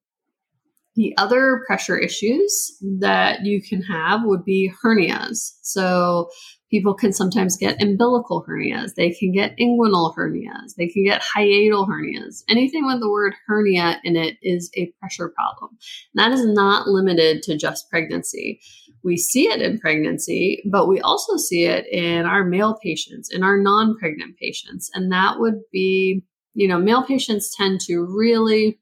the 0.96 1.16
other 1.18 1.64
pressure 1.68 1.98
issues 1.98 2.76
that 3.00 3.44
you 3.44 3.62
can 3.62 3.84
have 3.84 4.22
would 4.24 4.44
be 4.44 4.72
hernias. 4.84 5.58
So 5.62 6.30
people 6.70 6.94
can 6.94 7.14
sometimes 7.14 7.58
get 7.58 7.82
umbilical 7.82 8.46
hernias. 8.48 8.96
They 8.96 9.12
can 9.12 9.32
get 9.32 9.58
inguinal 9.58 10.16
hernias. 10.16 10.76
They 10.78 10.88
can 10.88 11.04
get 11.04 11.22
hiatal 11.22 11.88
hernias. 11.88 12.44
Anything 12.50 12.86
with 12.86 13.00
the 13.00 13.10
word 13.10 13.34
hernia 13.48 14.00
in 14.04 14.16
it 14.16 14.36
is 14.42 14.70
a 14.76 14.92
pressure 15.00 15.30
problem. 15.30 15.78
And 16.14 16.20
that 16.20 16.38
is 16.38 16.46
not 16.46 16.88
limited 16.88 17.42
to 17.44 17.58
just 17.58 17.90
pregnancy 17.90 18.60
we 19.08 19.18
see 19.18 19.48
it 19.48 19.62
in 19.62 19.80
pregnancy, 19.80 20.62
but 20.70 20.88
we 20.88 21.00
also 21.00 21.38
see 21.38 21.66
it 21.66 21.86
in 21.92 22.26
our 22.26 22.44
male 22.44 22.78
patients, 22.84 23.34
in 23.34 23.42
our 23.42 23.58
non 23.58 23.98
pregnant 23.98 24.38
patients. 24.38 24.92
And 24.94 25.12
that 25.12 25.40
would 25.40 25.62
be, 25.72 26.24
you 26.54 26.68
know, 26.68 26.78
male 26.78 27.04
patients 27.04 27.56
tend 27.56 27.80
to 27.88 28.06
really 28.06 28.80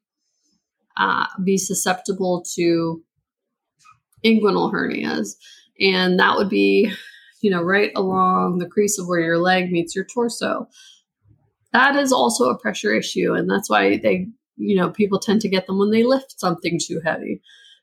uh, 0.98 1.28
be 1.44 1.58
susceptible 1.58 2.44
to 2.56 3.04
inguinal 4.26 4.74
hernias. 4.74 5.36
And 5.80 6.20
that 6.20 6.38
would 6.38 6.50
be, 6.50 6.92
you 7.46 7.52
know, 7.52 7.62
right 7.62 7.92
along 7.96 8.58
the 8.58 8.66
crease 8.66 8.98
of 8.98 9.08
where 9.08 9.20
your 9.20 9.38
leg 9.38 9.72
meets 9.72 9.96
your 9.96 10.06
torso. 10.06 10.68
That 11.74 11.96
is 11.96 12.12
also 12.12 12.50
a 12.50 12.58
pressure 12.58 12.92
issue. 12.92 13.34
And 13.34 13.48
that's 13.48 13.70
why 13.70 13.98
they, 13.98 14.26
you 14.58 14.76
know, 14.76 14.90
people 14.90 15.20
tend 15.20 15.42
to 15.42 15.48
get 15.48 15.68
them 15.68 15.78
when 15.78 15.92
they 15.92 16.02
lift 16.02 16.40
something 16.40 16.80
too 16.84 17.02
heavy 17.06 17.42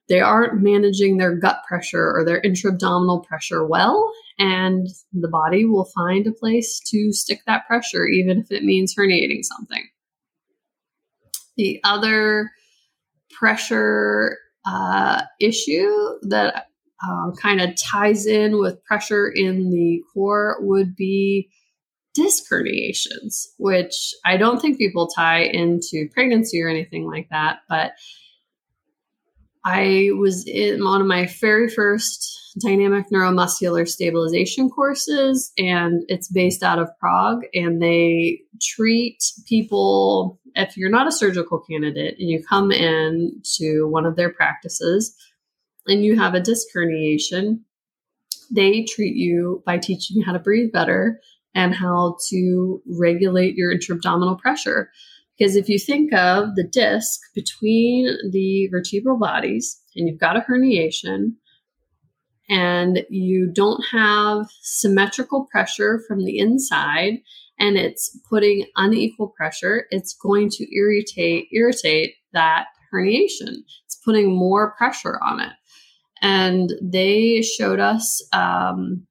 they 0.08 0.20
aren't 0.20 0.60
managing 0.60 1.16
their 1.16 1.36
gut 1.36 1.62
pressure 1.66 2.12
or 2.12 2.24
their 2.24 2.40
intra-abdominal 2.40 3.20
pressure 3.20 3.64
well 3.64 4.12
and 4.36 4.88
the 5.12 5.28
body 5.28 5.64
will 5.64 5.84
find 5.94 6.26
a 6.26 6.32
place 6.32 6.80
to 6.80 7.12
stick 7.12 7.38
that 7.46 7.64
pressure 7.68 8.04
even 8.06 8.40
if 8.40 8.50
it 8.50 8.64
means 8.64 8.96
herniating 8.98 9.42
something 9.42 9.88
the 11.56 11.80
other 11.84 12.50
pressure 13.30 14.38
uh, 14.64 15.22
issue 15.40 16.18
that 16.22 16.66
uh, 17.06 17.32
kind 17.32 17.60
of 17.60 17.76
ties 17.76 18.26
in 18.26 18.58
with 18.58 18.84
pressure 18.84 19.28
in 19.28 19.70
the 19.70 20.02
core 20.12 20.56
would 20.60 20.94
be 20.94 21.50
disc 22.14 22.44
herniations, 22.50 23.46
which 23.58 24.14
I 24.24 24.36
don't 24.36 24.60
think 24.60 24.78
people 24.78 25.08
tie 25.08 25.42
into 25.42 26.08
pregnancy 26.12 26.62
or 26.62 26.68
anything 26.68 27.06
like 27.06 27.28
that. 27.30 27.60
But 27.68 27.92
I 29.64 30.10
was 30.14 30.46
in 30.46 30.84
one 30.84 31.00
of 31.00 31.06
my 31.06 31.26
very 31.40 31.68
first 31.68 32.56
dynamic 32.60 33.06
neuromuscular 33.10 33.88
stabilization 33.88 34.68
courses, 34.68 35.52
and 35.56 36.02
it's 36.08 36.28
based 36.28 36.62
out 36.62 36.78
of 36.78 36.90
Prague. 36.98 37.42
And 37.54 37.80
they 37.80 38.40
treat 38.60 39.22
people, 39.48 40.40
if 40.54 40.76
you're 40.76 40.90
not 40.90 41.06
a 41.06 41.12
surgical 41.12 41.60
candidate 41.60 42.16
and 42.18 42.28
you 42.28 42.44
come 42.44 42.72
in 42.72 43.40
to 43.56 43.86
one 43.86 44.04
of 44.04 44.16
their 44.16 44.32
practices 44.32 45.16
and 45.86 46.04
you 46.04 46.18
have 46.18 46.34
a 46.34 46.40
disc 46.40 46.68
herniation, 46.74 47.60
they 48.50 48.84
treat 48.84 49.16
you 49.16 49.62
by 49.64 49.78
teaching 49.78 50.18
you 50.18 50.24
how 50.24 50.32
to 50.32 50.38
breathe 50.38 50.72
better 50.72 51.20
and 51.54 51.74
how 51.74 52.16
to 52.28 52.82
regulate 52.86 53.54
your 53.54 53.70
intra-abdominal 53.72 54.36
pressure. 54.36 54.90
Because 55.38 55.56
if 55.56 55.68
you 55.68 55.78
think 55.78 56.12
of 56.12 56.54
the 56.54 56.66
disc 56.66 57.20
between 57.34 58.08
the 58.30 58.68
vertebral 58.70 59.18
bodies 59.18 59.80
and 59.96 60.08
you've 60.08 60.20
got 60.20 60.36
a 60.36 60.40
herniation 60.40 61.34
and 62.48 63.04
you 63.08 63.50
don't 63.52 63.82
have 63.90 64.46
symmetrical 64.60 65.46
pressure 65.50 66.02
from 66.06 66.24
the 66.24 66.38
inside 66.38 67.20
and 67.58 67.76
it's 67.76 68.18
putting 68.28 68.66
unequal 68.76 69.28
pressure, 69.28 69.86
it's 69.90 70.14
going 70.14 70.50
to 70.50 70.76
irritate 70.76 71.48
irritate 71.52 72.14
that 72.32 72.66
herniation. 72.92 73.62
It's 73.86 73.96
putting 74.04 74.36
more 74.36 74.74
pressure 74.76 75.18
on 75.24 75.40
it. 75.40 75.52
And 76.22 76.72
they 76.80 77.42
showed 77.42 77.80
us 77.80 78.26
um, 78.32 79.06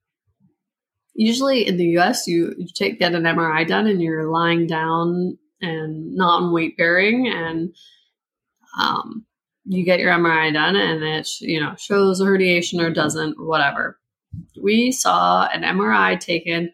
usually 1.13 1.67
in 1.67 1.77
the 1.77 1.97
US, 1.97 2.25
you, 2.27 2.53
you 2.57 2.67
take 2.73 2.99
get 2.99 3.13
an 3.13 3.23
MRI 3.23 3.67
done 3.67 3.87
and 3.87 4.01
you're 4.01 4.31
lying 4.31 4.65
down 4.65 5.37
and 5.61 6.13
non 6.15 6.51
weight 6.51 6.77
bearing, 6.77 7.27
and 7.27 7.75
um, 8.79 9.25
you 9.65 9.85
get 9.85 9.99
your 9.99 10.11
MRI 10.11 10.53
done, 10.53 10.75
and 10.75 11.03
it 11.03 11.27
you 11.39 11.59
know 11.59 11.75
shows 11.77 12.19
a 12.19 12.25
herniation 12.25 12.81
or 12.81 12.89
doesn't, 12.89 13.35
whatever. 13.37 13.99
We 14.61 14.91
saw 14.91 15.47
an 15.47 15.61
MRI 15.61 16.19
taken 16.19 16.71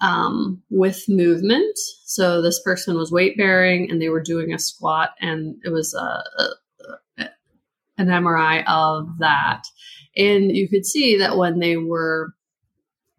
um, 0.00 0.62
with 0.70 1.08
movement. 1.08 1.76
So 2.04 2.42
this 2.42 2.62
person 2.62 2.96
was 2.96 3.10
weight 3.10 3.36
bearing, 3.36 3.90
and 3.90 4.00
they 4.00 4.08
were 4.08 4.22
doing 4.22 4.52
a 4.52 4.58
squat, 4.58 5.10
and 5.20 5.56
it 5.64 5.70
was 5.70 5.94
a, 5.94 5.98
a, 5.98 6.42
a 6.42 6.56
an 7.98 8.08
MRI 8.08 8.64
of 8.66 9.18
that. 9.18 9.64
And 10.16 10.56
you 10.56 10.68
could 10.68 10.86
see 10.86 11.16
that 11.18 11.36
when 11.36 11.58
they 11.58 11.76
were 11.76 12.32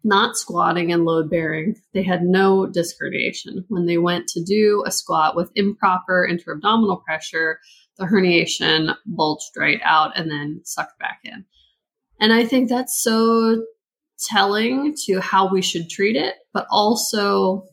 not 0.04 0.36
squatting 0.36 0.92
and 0.92 1.04
load 1.04 1.28
bearing, 1.30 1.76
they 1.92 2.02
had 2.02 2.22
no 2.22 2.66
disc 2.66 2.96
herniation. 3.02 3.64
When 3.68 3.86
they 3.86 3.98
went 3.98 4.28
to 4.28 4.42
do 4.42 4.84
a 4.86 4.90
squat 4.90 5.36
with 5.36 5.50
improper 5.54 6.24
intra 6.24 6.54
abdominal 6.54 6.98
pressure, 6.98 7.58
the 7.98 8.06
herniation 8.06 8.94
bulged 9.06 9.50
right 9.56 9.80
out 9.82 10.16
and 10.16 10.30
then 10.30 10.60
sucked 10.64 10.98
back 10.98 11.20
in. 11.24 11.44
And 12.20 12.32
I 12.32 12.44
think 12.44 12.68
that's 12.68 13.02
so 13.02 13.64
telling 14.28 14.94
to 15.06 15.20
how 15.20 15.52
we 15.52 15.62
should 15.62 15.88
treat 15.88 16.16
it, 16.16 16.34
but 16.52 16.66
also 16.70 17.64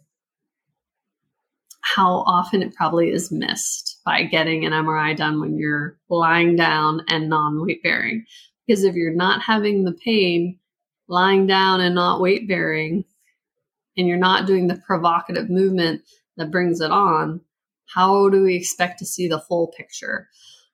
how 1.82 2.24
often 2.26 2.62
it 2.62 2.74
probably 2.74 3.12
is 3.12 3.32
missed 3.32 3.95
by 4.06 4.24
getting 4.24 4.66
an 4.66 4.72
MRI 4.72 5.18
done 5.18 5.42
when 5.42 5.58
you're 5.58 5.98
lying 6.10 6.56
down 6.56 7.02
and 7.10 7.30
non 7.30 7.66
weight 7.66 7.82
bearing. 7.84 8.26
Because 8.66 8.84
if 8.84 8.96
you're 8.96 9.16
not 9.16 9.42
having 9.42 9.84
the 9.84 9.94
pain, 9.94 10.60
lying 11.08 11.48
down 11.48 11.82
and 11.82 11.96
not 11.96 12.22
weight 12.22 12.48
bearing, 12.48 13.06
and 13.98 14.08
you're 14.08 14.18
not 14.18 14.46
doing 14.46 14.68
the 14.68 14.82
provocative 14.86 15.50
movement 15.50 16.02
that 16.38 16.52
brings 16.52 16.82
it 16.82 16.92
on, 16.92 17.42
how 17.94 18.30
do 18.30 18.44
we 18.44 18.56
expect 18.56 19.00
to 19.00 19.06
see 19.06 19.28
the 19.28 19.40
full 19.40 19.74
picture? 19.76 20.28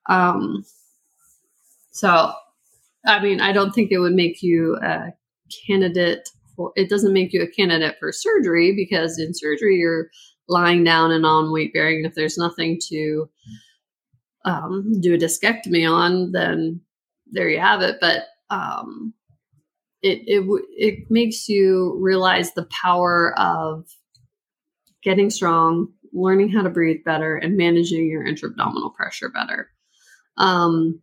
Um, 0.08 0.64
so, 1.92 2.32
I 3.06 3.22
mean, 3.22 3.40
I 3.40 3.52
don't 3.52 3.72
think 3.72 3.92
it 3.92 3.98
would 3.98 4.14
make 4.14 4.42
you 4.42 4.76
a 4.82 5.12
candidate 5.66 6.28
for, 6.56 6.72
it 6.76 6.88
doesn't 6.88 7.12
make 7.12 7.32
you 7.32 7.42
a 7.42 7.46
candidate 7.46 7.96
for 7.98 8.12
surgery 8.12 8.74
because 8.74 9.18
in 9.18 9.32
surgery 9.34 9.76
you're 9.76 10.08
lying 10.48 10.84
down 10.84 11.10
and 11.12 11.24
on 11.24 11.52
weight 11.52 11.72
bearing. 11.72 12.04
If 12.04 12.14
there's 12.14 12.38
nothing 12.38 12.80
to 12.88 13.28
um, 14.44 15.00
do 15.00 15.14
a 15.14 15.18
discectomy 15.18 15.88
on, 15.90 16.32
then 16.32 16.80
there 17.30 17.48
you 17.48 17.60
have 17.60 17.80
it. 17.80 17.98
But 18.00 18.24
um, 18.50 19.14
it 20.02 20.22
it 20.26 20.44
it 20.76 21.10
makes 21.10 21.48
you 21.48 21.96
realize 22.00 22.52
the 22.52 22.68
power 22.82 23.38
of 23.38 23.86
getting 25.02 25.30
strong, 25.30 25.88
learning 26.12 26.50
how 26.50 26.62
to 26.62 26.70
breathe 26.70 27.04
better, 27.04 27.36
and 27.36 27.56
managing 27.56 28.08
your 28.08 28.24
intra-abdominal 28.24 28.90
pressure 28.90 29.28
better. 29.28 29.70
Um, 30.36 31.00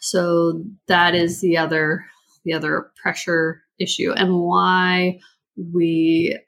so 0.00 0.62
that 0.88 1.14
is 1.14 1.40
the 1.40 1.56
other 1.56 2.04
the 2.44 2.52
other 2.52 2.90
pressure 3.00 3.62
issue, 3.78 4.12
and 4.12 4.40
why 4.40 5.18
we 5.56 6.38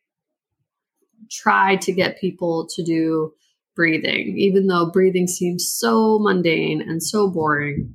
try 1.31 1.77
to 1.77 1.93
get 1.93 2.21
people 2.21 2.69
to 2.75 2.83
do 2.83 3.33
breathing, 3.75 4.37
even 4.39 4.67
though 4.67 4.91
breathing 4.91 5.27
seems 5.27 5.69
so 5.69 6.19
mundane 6.19 6.81
and 6.81 7.03
so 7.03 7.29
boring. 7.29 7.95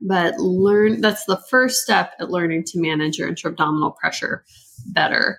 But 0.00 0.38
learn 0.38 1.00
that's 1.00 1.26
the 1.26 1.40
first 1.50 1.82
step 1.82 2.12
at 2.18 2.30
learning 2.30 2.64
to 2.68 2.80
manage 2.80 3.18
your 3.18 3.28
intra-abdominal 3.28 3.92
pressure 3.92 4.44
better. 4.86 5.38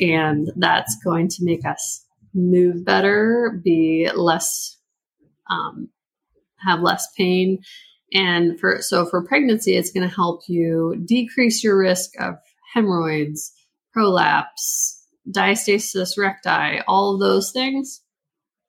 And 0.00 0.50
that's 0.56 0.96
going 1.04 1.28
to 1.28 1.44
make 1.44 1.66
us 1.66 2.04
move 2.34 2.84
better 2.84 3.60
be 3.62 4.10
less 4.14 4.78
um, 5.50 5.88
have 6.58 6.80
less 6.80 7.08
pain. 7.16 7.58
And 8.12 8.58
for 8.58 8.78
so 8.80 9.04
for 9.04 9.22
pregnancy 9.22 9.76
it's 9.76 9.92
going 9.92 10.08
to 10.08 10.14
help 10.14 10.42
you 10.48 10.96
decrease 11.04 11.62
your 11.62 11.78
risk 11.78 12.12
of 12.18 12.36
hemorrhoids 12.72 13.52
prolapse 13.92 14.97
diastasis 15.30 16.16
recti 16.18 16.80
all 16.86 17.14
of 17.14 17.20
those 17.20 17.52
things 17.52 18.02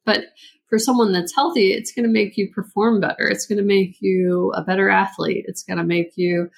but 0.06 0.26
for 0.69 0.78
someone 0.78 1.12
that's 1.12 1.36
healthy, 1.36 1.74
it's 1.74 1.91
going 1.91 2.06
to 2.06 2.12
make 2.12 2.38
you 2.38 2.52
perform 2.54 3.02
better. 3.02 3.28
It's 3.28 3.48
going 3.48 3.58
to 3.58 3.63
make 3.63 3.98
you 4.02 4.54
a 4.56 4.63
better 4.63 4.89
athlete. 4.89 5.45
It's 5.48 5.63
going 5.63 5.80
to 5.80 5.84
make 5.84 6.13
you 6.15 6.50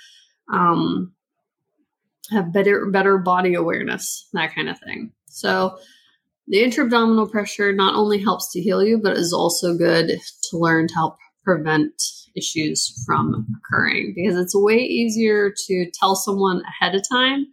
um, 0.52 1.14
have 2.30 2.54
better 2.54 2.86
better 2.88 3.18
body 3.18 3.54
awareness, 3.54 4.28
that 4.34 4.54
kind 4.54 4.70
of 4.70 4.80
thing. 4.80 5.12
So 5.28 5.78
the 6.48 6.62
intra-abdominal 6.62 7.28
pressure 7.28 7.72
not 7.72 7.96
only 7.96 8.20
helps 8.22 8.52
to 8.52 8.62
heal 8.62 8.84
you, 8.84 9.00
but 9.02 9.18
is 9.18 9.32
also 9.32 9.78
good 9.78 10.20
to 10.50 10.58
learn 10.58 10.88
to 10.90 10.94
help 10.94 11.18
prevent 11.44 11.94
issues 12.36 13.04
from 13.06 13.46
occurring 13.58 14.14
because 14.16 14.38
it's 14.38 14.56
way 14.56 14.78
easier 14.78 15.54
to 15.68 15.92
tell 15.94 16.16
someone 16.16 16.62
ahead 16.66 16.96
of 16.96 17.04
time 17.10 17.46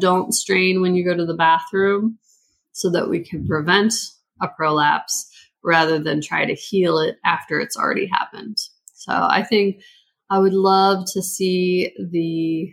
don't 0.00 0.32
strain 0.32 0.80
when 0.80 0.94
you 0.94 1.04
go 1.04 1.16
to 1.16 1.26
the 1.26 1.34
bathroom 1.34 2.18
so 2.72 2.90
that 2.90 3.08
we 3.08 3.20
can 3.20 3.46
prevent 3.46 3.92
a 4.40 4.48
prolapse 4.48 5.28
rather 5.64 5.98
than 5.98 6.20
try 6.20 6.44
to 6.44 6.54
heal 6.54 6.98
it 6.98 7.16
after 7.24 7.60
it's 7.60 7.76
already 7.76 8.06
happened. 8.06 8.56
So 8.94 9.12
I 9.12 9.42
think 9.42 9.82
I 10.30 10.38
would 10.38 10.54
love 10.54 11.06
to 11.12 11.22
see 11.22 11.92
the 11.98 12.72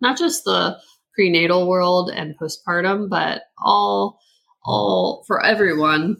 not 0.00 0.16
just 0.16 0.44
the 0.44 0.78
prenatal 1.14 1.68
world 1.68 2.10
and 2.14 2.38
postpartum, 2.38 3.08
but 3.08 3.42
all 3.58 4.18
all 4.64 5.24
for 5.26 5.44
everyone 5.44 6.16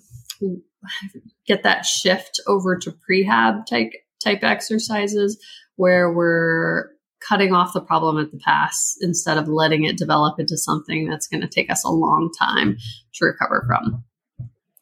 get 1.47 1.63
that 1.63 1.85
shift 1.85 2.41
over 2.47 2.77
to 2.77 2.95
prehab 3.09 3.67
type 3.67 3.93
type 4.23 4.43
exercises 4.43 5.39
where 5.77 6.13
we're 6.13 6.91
cutting 7.27 7.53
off 7.53 7.73
the 7.73 7.81
problem 7.81 8.19
at 8.19 8.31
the 8.31 8.39
pass 8.39 8.97
instead 9.01 9.37
of 9.37 9.49
letting 9.49 9.85
it 9.85 9.99
develop 9.99 10.39
into 10.39 10.57
something 10.57 11.09
that's 11.09 11.29
going 11.29 11.41
to 11.41 11.49
take 11.49 11.71
us 11.71 11.85
a 11.85 11.91
long 11.91 12.31
time 12.39 12.77
to 13.15 13.25
recover 13.25 13.65
from. 13.67 14.05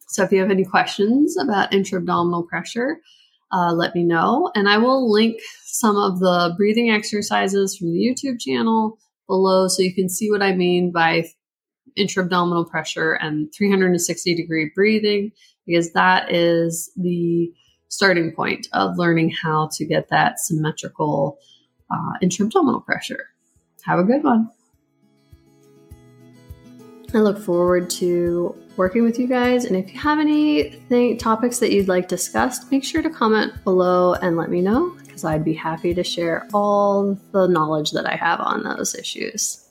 So 0.09 0.23
if 0.23 0.33
you 0.33 0.41
have 0.41 0.51
any 0.51 0.65
questions 0.65 1.37
about 1.37 1.75
intra-abdominal 1.75 2.45
pressure, 2.45 2.99
uh, 3.53 3.73
let 3.73 3.95
me 3.95 4.05
know. 4.05 4.51
And 4.55 4.69
I 4.69 4.79
will 4.79 5.11
link 5.11 5.41
some 5.65 5.97
of 5.97 6.21
the 6.21 6.55
breathing 6.57 6.91
exercises 6.91 7.77
from 7.77 7.93
the 7.93 7.99
YouTube 7.99 8.41
channel 8.41 8.99
below 9.27 9.69
so 9.69 9.83
you 9.83 9.95
can 9.95 10.09
see 10.09 10.31
what 10.31 10.43
I 10.43 10.55
mean 10.55 10.93
by 10.93 11.25
intra-abdominal 11.97 12.65
pressure 12.65 13.13
and 13.13 13.53
360 13.57 14.35
degree 14.35 14.71
breathing, 14.75 15.33
because 15.67 15.93
that 15.93 16.33
is 16.33 16.91
the 16.97 17.53
starting 17.89 18.33
point 18.35 18.69
of 18.73 18.97
learning 18.97 19.31
how 19.31 19.69
to 19.73 19.85
get 19.85 20.09
that 20.11 20.39
symmetrical 20.39 21.39
uh, 21.91 22.13
intra-abdominal 22.21 22.81
pressure. 22.81 23.31
Have 23.85 23.99
a 23.99 24.05
good 24.05 24.23
one. 24.25 24.51
I 27.15 27.19
look 27.19 27.39
forward 27.39 27.89
to 27.91 28.55
working 28.77 29.03
with 29.03 29.19
you 29.19 29.27
guys. 29.27 29.65
And 29.65 29.77
if 29.77 29.93
you 29.93 29.99
have 29.99 30.19
any 30.19 30.81
th- 30.89 31.19
topics 31.19 31.59
that 31.59 31.73
you'd 31.73 31.89
like 31.89 32.07
discussed, 32.07 32.71
make 32.71 32.85
sure 32.85 33.03
to 33.03 33.11
comment 33.11 33.53
below 33.65 34.15
and 34.15 34.37
let 34.37 34.51
me 34.51 34.61
know 34.61 34.91
because 35.03 35.25
I'd 35.25 35.45
be 35.45 35.55
happy 35.55 35.95
to 35.95 36.05
share 36.05 36.47
all 36.53 37.19
the 37.33 37.47
knowledge 37.47 37.93
that 37.93 38.07
I 38.07 38.15
have 38.17 38.41
on 38.41 38.63
those 38.63 38.95
issues. 38.95 39.68